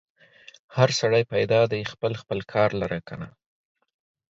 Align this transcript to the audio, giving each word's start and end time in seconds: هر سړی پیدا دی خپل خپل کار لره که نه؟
هر 0.75 0.89
سړی 0.99 1.23
پیدا 1.33 1.59
دی 1.71 1.81
خپل 1.91 2.11
خپل 2.21 2.39
کار 2.53 2.69
لره 2.81 2.99
که 3.07 3.15
نه؟ 3.21 3.29